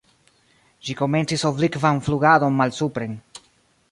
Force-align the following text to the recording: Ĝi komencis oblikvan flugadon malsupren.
Ĝi 0.87 0.95
komencis 1.01 1.43
oblikvan 1.51 2.01
flugadon 2.07 2.57
malsupren. 2.63 3.17